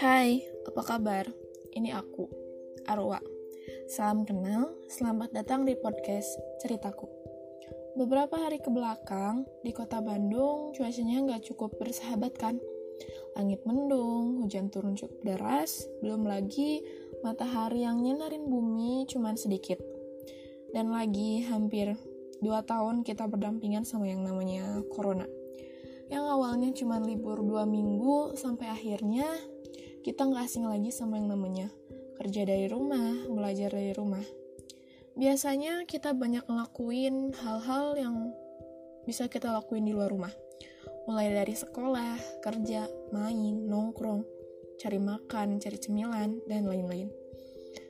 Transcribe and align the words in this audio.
Hai, 0.00 0.40
apa 0.64 0.80
kabar? 0.80 1.28
Ini 1.76 1.92
aku, 1.92 2.24
Arwa. 2.88 3.20
Salam 3.92 4.24
kenal, 4.24 4.72
selamat 4.88 5.36
datang 5.36 5.68
di 5.68 5.76
podcast 5.76 6.40
Ceritaku. 6.64 7.04
Beberapa 8.00 8.40
hari 8.40 8.64
ke 8.64 8.72
belakang, 8.72 9.44
di 9.60 9.76
kota 9.76 10.00
Bandung, 10.00 10.72
cuacanya 10.72 11.20
nggak 11.20 11.52
cukup 11.52 11.76
bersahabat 11.76 12.32
kan? 12.40 12.56
Langit 13.36 13.60
mendung, 13.68 14.40
hujan 14.40 14.72
turun 14.72 14.96
cukup 14.96 15.20
deras, 15.20 15.84
belum 16.00 16.24
lagi 16.24 16.80
matahari 17.20 17.84
yang 17.84 18.00
nyinarin 18.00 18.48
bumi 18.48 19.04
cuman 19.04 19.36
sedikit. 19.36 19.76
Dan 20.72 20.88
lagi 20.96 21.44
hampir 21.44 21.92
dua 22.38 22.62
tahun 22.62 23.02
kita 23.02 23.26
berdampingan 23.26 23.82
sama 23.82 24.06
yang 24.06 24.22
namanya 24.22 24.82
Corona. 24.92 25.26
Yang 26.08 26.24
awalnya 26.24 26.70
cuma 26.72 26.96
libur 27.02 27.44
dua 27.44 27.68
minggu, 27.68 28.38
sampai 28.38 28.72
akhirnya 28.72 29.28
kita 30.00 30.24
nggak 30.24 30.44
asing 30.48 30.64
lagi 30.64 30.88
sama 30.88 31.20
yang 31.20 31.28
namanya 31.28 31.68
kerja 32.16 32.48
dari 32.48 32.66
rumah, 32.66 33.28
belajar 33.28 33.70
dari 33.70 33.92
rumah. 33.92 34.24
Biasanya 35.18 35.84
kita 35.84 36.14
banyak 36.14 36.46
ngelakuin 36.46 37.34
hal-hal 37.34 37.98
yang 37.98 38.16
bisa 39.04 39.26
kita 39.26 39.50
lakuin 39.50 39.84
di 39.84 39.92
luar 39.92 40.08
rumah. 40.08 40.32
Mulai 41.10 41.32
dari 41.32 41.54
sekolah, 41.56 42.44
kerja, 42.44 42.86
main, 43.10 43.66
nongkrong, 43.66 44.22
cari 44.78 45.00
makan, 45.02 45.58
cari 45.58 45.78
cemilan, 45.80 46.38
dan 46.46 46.68
lain-lain. 46.68 47.10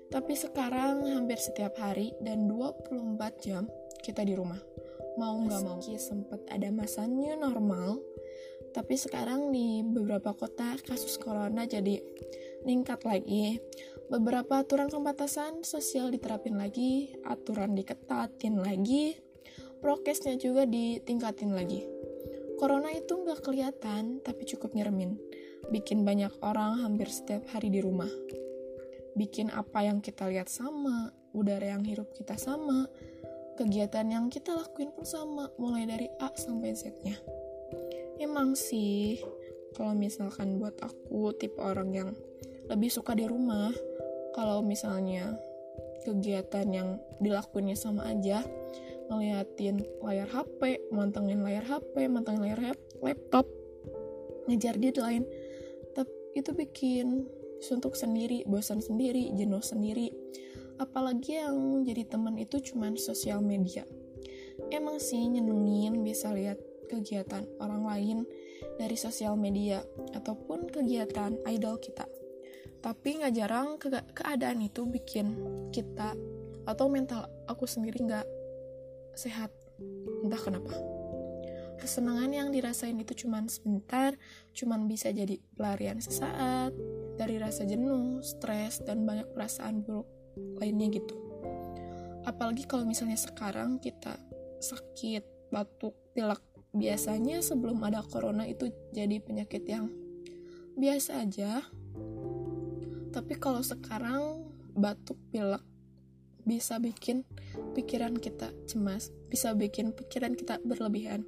Tapi 0.09 0.33
sekarang 0.33 1.05
hampir 1.05 1.37
setiap 1.37 1.77
hari 1.77 2.17
dan 2.25 2.49
24 2.49 3.45
jam 3.45 3.69
kita 4.09 4.25
di 4.25 4.33
rumah. 4.33 4.57
Mau 5.21 5.37
nggak 5.45 5.61
mau, 5.69 5.77
sempat 5.85 6.41
ada 6.49 6.73
masa 6.73 7.05
new 7.05 7.37
normal, 7.37 8.01
tapi 8.73 8.97
sekarang 8.97 9.53
di 9.53 9.85
beberapa 9.85 10.33
kota 10.33 10.81
kasus 10.81 11.21
corona 11.21 11.69
jadi 11.69 12.01
meningkat 12.65 13.05
lagi. 13.05 13.61
Beberapa 14.09 14.65
aturan 14.65 14.89
pembatasan 14.89 15.69
sosial 15.69 16.09
diterapin 16.09 16.57
lagi, 16.57 17.13
aturan 17.29 17.77
diketatin 17.77 18.57
lagi, 18.57 19.21
prokesnya 19.85 20.41
juga 20.41 20.65
ditingkatin 20.65 21.53
lagi. 21.53 21.85
Corona 22.57 22.89
itu 22.91 23.13
nggak 23.13 23.45
kelihatan, 23.45 24.25
tapi 24.25 24.49
cukup 24.49 24.73
nyeremin. 24.73 25.21
Bikin 25.69 26.03
banyak 26.09 26.33
orang 26.41 26.81
hampir 26.81 27.13
setiap 27.13 27.45
hari 27.53 27.69
di 27.69 27.85
rumah. 27.85 28.09
Bikin 29.15 29.53
apa 29.53 29.85
yang 29.85 30.01
kita 30.01 30.25
lihat 30.27 30.49
sama, 30.49 31.13
udara 31.37 31.77
yang 31.77 31.85
hirup 31.85 32.11
kita 32.17 32.41
sama, 32.41 32.89
kegiatan 33.59 34.07
yang 34.07 34.31
kita 34.31 34.55
lakuin 34.55 34.95
pun 34.95 35.03
sama, 35.03 35.51
mulai 35.59 35.83
dari 35.91 36.07
A 36.23 36.31
sampai 36.31 36.79
Z-nya 36.79 37.19
emang 38.23 38.55
sih 38.55 39.19
kalau 39.75 39.95
misalkan 39.99 40.63
buat 40.63 40.79
aku 40.79 41.35
tipe 41.35 41.59
orang 41.59 41.91
yang 41.91 42.11
lebih 42.71 42.91
suka 42.91 43.19
di 43.19 43.27
rumah 43.27 43.75
kalau 44.35 44.63
misalnya 44.63 45.35
kegiatan 46.07 46.67
yang 46.71 46.89
dilakuinnya 47.19 47.75
sama 47.75 48.07
aja 48.07 48.47
ngeliatin 49.09 49.89
layar 50.05 50.29
HP, 50.29 50.93
mantengin 50.93 51.41
layar 51.41 51.65
HP, 51.65 52.13
mantengin 52.13 52.45
layar 52.45 52.61
laptop, 53.01 53.49
ngejar 54.45 54.77
deadline. 54.77 55.25
Tapi 55.97 56.13
itu 56.37 56.53
bikin 56.53 57.25
suntuk 57.65 57.97
sendiri, 57.97 58.45
bosan 58.45 58.85
sendiri, 58.85 59.33
jenuh 59.33 59.65
sendiri. 59.65 60.13
Apalagi 60.79 61.43
yang 61.43 61.83
jadi 61.83 62.07
teman 62.07 62.39
itu 62.39 62.63
cuman 62.73 62.95
sosial 62.95 63.43
media. 63.43 63.83
Emang 64.71 65.03
sih 65.03 65.27
nyenengin 65.27 66.03
bisa 66.07 66.31
lihat 66.31 66.59
kegiatan 66.89 67.45
orang 67.61 67.85
lain 67.85 68.19
dari 68.81 68.97
sosial 68.97 69.37
media 69.37 69.85
ataupun 70.15 70.71
kegiatan 70.71 71.39
idol 71.47 71.79
kita. 71.79 72.09
Tapi 72.79 73.23
nggak 73.23 73.35
jarang 73.35 73.77
ke 73.77 73.91
keadaan 74.15 74.63
itu 74.63 74.87
bikin 74.87 75.35
kita 75.75 76.15
atau 76.65 76.87
mental 76.87 77.27
aku 77.51 77.67
sendiri 77.67 77.99
nggak 78.03 78.27
sehat. 79.19 79.51
Entah 80.25 80.41
kenapa. 80.41 80.75
Kesenangan 81.79 82.35
yang 82.35 82.51
dirasain 82.51 82.99
itu 82.99 83.27
cuman 83.27 83.47
sebentar, 83.47 84.11
cuman 84.51 84.91
bisa 84.91 85.15
jadi 85.15 85.39
pelarian 85.55 86.03
sesaat 86.03 86.75
dari 87.15 87.39
rasa 87.39 87.63
jenuh, 87.63 88.19
stres, 88.19 88.83
dan 88.83 89.07
banyak 89.07 89.31
perasaan 89.31 89.87
buruk 89.87 90.18
lainnya 90.59 90.89
gitu. 90.93 91.15
Apalagi 92.27 92.69
kalau 92.69 92.85
misalnya 92.85 93.17
sekarang 93.17 93.81
kita 93.81 94.17
sakit, 94.59 95.53
batuk, 95.55 95.97
pilek, 96.13 96.43
biasanya 96.75 97.41
sebelum 97.41 97.81
ada 97.85 98.05
corona 98.05 98.45
itu 98.45 98.69
jadi 98.93 99.19
penyakit 99.23 99.65
yang 99.65 99.89
biasa 100.79 101.27
aja 101.27 101.65
tapi 103.11 103.35
kalau 103.41 103.65
sekarang 103.65 104.47
batuk 104.77 105.19
pilek 105.33 105.65
bisa 106.47 106.79
bikin 106.79 107.27
pikiran 107.75 108.15
kita 108.15 108.53
cemas 108.69 109.11
bisa 109.27 109.57
bikin 109.59 109.91
pikiran 109.91 110.39
kita 110.39 110.63
berlebihan 110.63 111.27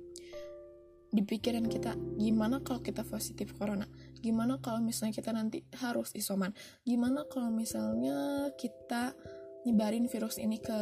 di 1.11 1.27
pikiran 1.27 1.67
kita 1.67 1.99
gimana 2.15 2.63
kalau 2.63 2.79
kita 2.79 3.03
positif 3.03 3.51
corona? 3.59 3.87
Gimana 4.23 4.63
kalau 4.63 4.79
misalnya 4.79 5.15
kita 5.19 5.35
nanti 5.35 5.67
harus 5.83 6.15
isoman? 6.15 6.55
Gimana 6.87 7.27
kalau 7.27 7.51
misalnya 7.51 8.49
kita 8.55 9.19
nyebarin 9.67 10.07
virus 10.07 10.39
ini 10.39 10.63
ke 10.63 10.79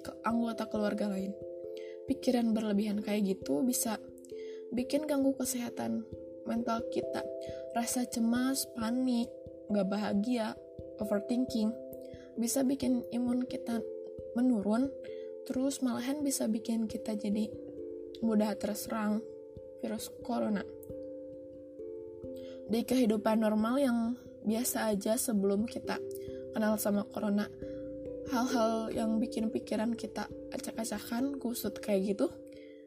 ke 0.00 0.10
anggota 0.24 0.64
keluarga 0.68 1.12
lain? 1.12 1.36
Pikiran 2.08 2.56
berlebihan 2.56 3.04
kayak 3.04 3.36
gitu 3.36 3.60
bisa 3.64 4.00
bikin 4.72 5.04
ganggu 5.04 5.36
kesehatan 5.36 6.04
mental 6.48 6.80
kita. 6.88 7.24
Rasa 7.76 8.08
cemas, 8.08 8.64
panik, 8.76 9.28
gak 9.72 9.88
bahagia, 9.88 10.56
overthinking, 11.00 11.72
bisa 12.36 12.64
bikin 12.64 13.04
imun 13.12 13.44
kita 13.48 13.80
menurun, 14.36 14.92
terus 15.48 15.80
malahan 15.80 16.20
bisa 16.20 16.48
bikin 16.48 16.88
kita 16.88 17.16
jadi 17.16 17.48
mudah 18.20 18.56
terserang 18.56 19.20
virus 19.84 20.08
corona. 20.24 20.64
Di 22.72 22.80
kehidupan 22.88 23.44
normal 23.44 23.76
yang 23.76 23.98
biasa 24.48 24.88
aja 24.88 25.20
sebelum 25.20 25.68
kita 25.68 26.00
kenal 26.56 26.80
sama 26.80 27.04
corona, 27.04 27.44
hal-hal 28.32 28.88
yang 28.96 29.20
bikin 29.20 29.52
pikiran 29.52 29.92
kita 29.92 30.24
acak-acakan 30.48 31.36
kusut 31.36 31.76
kayak 31.84 32.16
gitu 32.16 32.32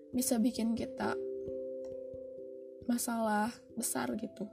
bisa 0.10 0.42
bikin 0.42 0.74
kita 0.74 1.14
masalah 2.90 3.52
besar 3.76 4.10
gitu 4.18 4.48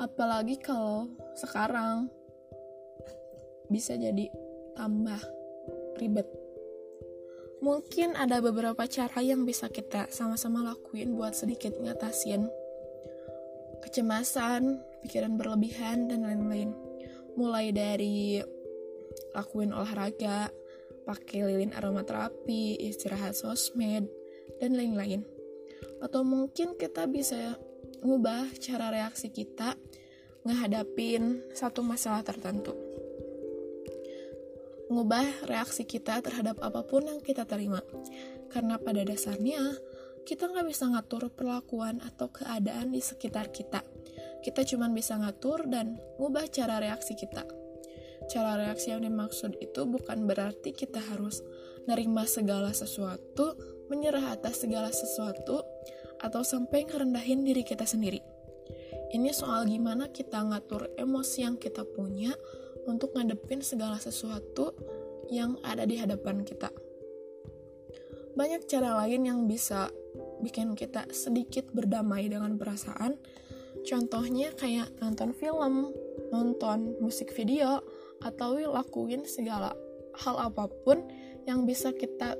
apalagi 0.00 0.56
kalau 0.58 1.06
sekarang 1.36 2.08
bisa 3.68 3.94
jadi 3.94 4.32
tambah 4.74 5.20
ribet 6.00 6.26
mungkin 7.58 8.14
ada 8.14 8.38
beberapa 8.38 8.86
cara 8.86 9.18
yang 9.22 9.42
bisa 9.42 9.66
kita 9.70 10.10
sama-sama 10.10 10.62
lakuin 10.62 11.14
buat 11.14 11.34
sedikit 11.34 11.74
ngatasin 11.78 12.46
kecemasan, 13.88 14.82
pikiran 15.00 15.38
berlebihan, 15.38 16.10
dan 16.10 16.26
lain-lain. 16.26 16.74
Mulai 17.38 17.70
dari 17.70 18.42
lakuin 19.32 19.72
olahraga, 19.72 20.50
pakai 21.06 21.46
lilin 21.46 21.72
aromaterapi, 21.72 22.76
istirahat 22.84 23.32
sosmed, 23.38 24.10
dan 24.60 24.74
lain-lain. 24.74 25.24
Atau 26.02 26.26
mungkin 26.26 26.76
kita 26.76 27.06
bisa 27.08 27.56
ngubah 28.04 28.54
cara 28.62 28.92
reaksi 28.94 29.30
kita 29.32 29.74
ngehadapin 30.46 31.42
satu 31.54 31.82
masalah 31.82 32.22
tertentu. 32.22 32.87
Ngubah 34.88 35.48
reaksi 35.48 35.84
kita 35.84 36.24
terhadap 36.24 36.60
apa 36.64 36.84
pun 36.84 37.04
yang 37.04 37.20
kita 37.20 37.44
terima. 37.44 37.84
Karena 38.48 38.80
pada 38.80 39.04
dasarnya, 39.04 39.60
kita 40.24 40.48
nggak 40.48 40.66
bisa 40.68 40.88
ngatur 40.88 41.28
perlakuan 41.32 42.00
atau 42.00 42.32
keadaan 42.32 42.92
di 42.92 43.04
sekitar 43.04 43.52
kita. 43.52 43.84
Kita 44.40 44.64
cuma 44.64 44.88
bisa 44.88 45.20
ngatur 45.20 45.68
dan 45.68 46.00
ngubah 46.16 46.48
cara 46.48 46.80
reaksi 46.80 47.12
kita 47.12 47.44
cara 48.28 48.60
reaksi 48.60 48.92
yang 48.92 49.02
dimaksud 49.02 49.56
itu 49.58 49.88
bukan 49.88 50.28
berarti 50.28 50.76
kita 50.76 51.00
harus 51.00 51.40
nerima 51.88 52.28
segala 52.28 52.76
sesuatu, 52.76 53.56
menyerah 53.88 54.36
atas 54.36 54.60
segala 54.62 54.92
sesuatu, 54.92 55.64
atau 56.20 56.44
sampai 56.44 56.84
ngerendahin 56.84 57.42
diri 57.42 57.64
kita 57.64 57.88
sendiri. 57.88 58.20
Ini 59.08 59.32
soal 59.32 59.64
gimana 59.64 60.12
kita 60.12 60.44
ngatur 60.44 60.92
emosi 61.00 61.48
yang 61.48 61.56
kita 61.56 61.88
punya 61.88 62.36
untuk 62.88 63.12
ngadepin 63.12 63.60
segala 63.60 64.00
sesuatu 64.00 64.72
yang 65.28 65.60
ada 65.60 65.84
di 65.84 66.00
hadapan 66.00 66.40
kita. 66.42 66.72
Banyak 68.34 68.64
cara 68.64 68.96
lain 69.04 69.28
yang 69.28 69.40
bisa 69.44 69.92
bikin 70.40 70.72
kita 70.72 71.10
sedikit 71.12 71.68
berdamai 71.74 72.30
dengan 72.30 72.56
perasaan. 72.56 73.20
Contohnya 73.84 74.50
kayak 74.56 74.90
nonton 74.98 75.36
film, 75.36 75.92
nonton 76.32 76.98
musik 76.98 77.30
video, 77.36 77.84
atau 78.24 78.58
lakuin 78.58 79.22
segala 79.28 79.74
hal 80.18 80.36
apa 80.50 80.66
pun 80.82 81.06
yang 81.46 81.62
bisa 81.62 81.94
kita 81.94 82.34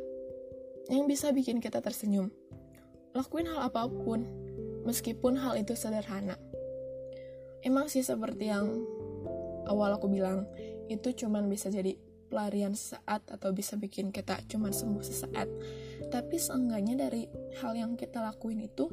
yang 0.88 1.04
bisa 1.06 1.30
bikin 1.30 1.60
kita 1.60 1.84
tersenyum. 1.84 2.32
lakuin 3.16 3.50
hal 3.50 3.72
apa 3.72 3.88
pun, 3.88 4.22
meskipun 4.86 5.34
hal 5.40 5.58
itu 5.58 5.74
sederhana. 5.74 6.38
Emang 7.66 7.90
sih 7.90 8.04
seperti 8.04 8.52
yang 8.52 8.84
awal 9.68 9.94
aku 9.94 10.08
bilang, 10.10 10.48
itu 10.88 11.12
cuman 11.12 11.46
bisa 11.46 11.68
jadi 11.68 11.94
pelarian 12.28 12.76
sesaat 12.76 13.24
atau 13.32 13.50
bisa 13.56 13.74
bikin 13.80 14.12
kita 14.12 14.36
cuman 14.46 14.70
sembuh 14.70 15.04
sesaat. 15.04 15.48
Tapi 16.12 16.36
seenggaknya 16.36 17.08
dari 17.08 17.24
hal 17.60 17.74
yang 17.74 17.96
kita 17.96 18.20
lakuin 18.20 18.64
itu, 18.64 18.88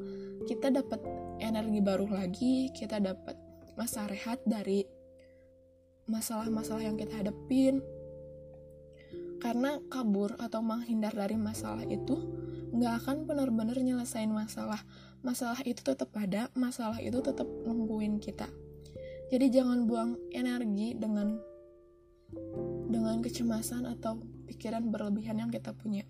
kita 0.47 0.71
dapat 0.71 1.03
energi 1.43 1.79
baru 1.83 2.07
lagi, 2.07 2.71
kita 2.71 3.03
dapat 3.03 3.35
masa 3.75 4.07
rehat 4.07 4.39
dari 4.47 4.87
masalah-masalah 6.07 6.83
yang 6.83 6.95
kita 6.95 7.23
hadapin. 7.23 7.83
Karena 9.43 9.77
kabur 9.91 10.33
atau 10.41 10.63
menghindar 10.63 11.13
dari 11.13 11.37
masalah 11.37 11.85
itu 11.85 12.17
nggak 12.75 12.93
akan 13.03 13.17
benar-benar 13.29 13.77
nyelesain 13.77 14.31
masalah. 14.31 14.81
Masalah 15.21 15.61
itu 15.67 15.85
tetap 15.85 16.09
ada, 16.17 16.49
masalah 16.57 16.97
itu 17.03 17.21
tetap 17.21 17.45
nungguin 17.45 18.17
kita. 18.17 18.49
Jadi 19.29 19.45
jangan 19.49 19.89
buang 19.89 20.17
energi 20.33 20.93
dengan 20.93 21.37
dengan 22.89 23.21
kecemasan 23.21 23.85
atau 23.97 24.21
pikiran 24.45 24.89
berlebihan 24.89 25.41
yang 25.41 25.49
kita 25.49 25.73
punya. 25.73 26.05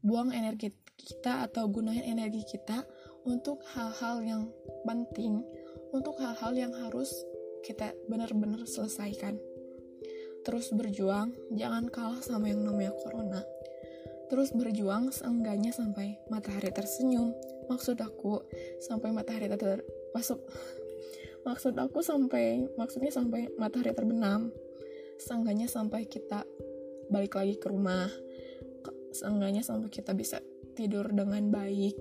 Buang 0.00 0.32
energi 0.32 0.72
kita 0.96 1.44
atau 1.48 1.68
gunain 1.68 2.04
energi 2.04 2.44
kita 2.48 2.84
untuk 3.28 3.60
hal-hal 3.76 4.24
yang 4.24 4.42
penting, 4.88 5.44
untuk 5.92 6.16
hal-hal 6.20 6.56
yang 6.56 6.72
harus 6.72 7.12
kita 7.60 7.92
benar-benar 8.08 8.64
selesaikan. 8.64 9.36
Terus 10.40 10.72
berjuang, 10.72 11.36
jangan 11.52 11.92
kalah 11.92 12.24
sama 12.24 12.48
yang 12.48 12.64
namanya 12.64 12.96
corona 13.04 13.44
terus 14.30 14.54
berjuang 14.54 15.10
seenggaknya 15.10 15.74
sampai 15.74 16.14
matahari 16.30 16.70
tersenyum 16.70 17.34
maksud 17.66 17.98
aku 17.98 18.38
sampai 18.78 19.10
matahari 19.10 19.50
ter 19.50 19.82
masuk 20.14 20.38
maksud 21.44 21.74
aku 21.76 22.04
sampai 22.04 22.68
maksudnya 22.76 23.12
sampai 23.12 23.48
matahari 23.56 23.96
terbenam 23.96 24.52
seenggaknya 25.20 25.68
sampai 25.68 26.04
kita 26.04 26.44
balik 27.08 27.36
lagi 27.36 27.56
ke 27.56 27.66
rumah 27.68 28.08
seenggaknya 29.10 29.64
sampai 29.64 29.90
kita 29.90 30.14
bisa 30.14 30.38
tidur 30.78 31.08
dengan 31.10 31.50
baik 31.50 31.96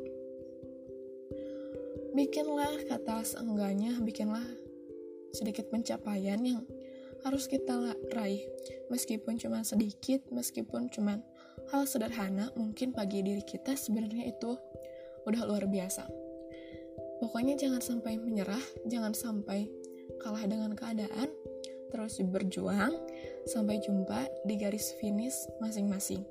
bikinlah 2.13 2.85
kata 2.87 3.23
seenggaknya 3.23 3.95
bikinlah 4.03 4.45
sedikit 5.31 5.69
pencapaian 5.69 6.41
yang 6.41 6.61
harus 7.23 7.51
kita 7.51 7.75
raih 8.15 8.43
meskipun 8.87 9.35
cuma 9.35 9.61
sedikit 9.67 10.23
meskipun 10.31 10.87
cuma 10.87 11.19
hal 11.69 11.83
sederhana 11.85 12.49
mungkin 12.55 12.95
bagi 12.95 13.21
diri 13.21 13.43
kita 13.43 13.75
sebenarnya 13.75 14.25
itu 14.31 14.55
udah 15.27 15.41
luar 15.45 15.67
biasa. 15.67 16.28
Pokoknya 17.19 17.59
jangan 17.59 17.83
sampai 17.83 18.15
menyerah, 18.15 18.63
jangan 18.87 19.11
sampai 19.11 19.67
kalah 20.23 20.43
dengan 20.47 20.75
keadaan, 20.75 21.29
terus 21.91 22.19
berjuang, 22.23 22.95
sampai 23.47 23.79
jumpa 23.83 24.27
di 24.47 24.55
garis 24.55 24.95
finish 24.97 25.35
masing-masing. 25.59 26.23